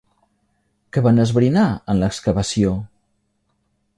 Què 0.95 1.03
van 1.07 1.23
esbrinar 1.25 1.67
en 1.93 2.01
l'excavació? 2.03 2.75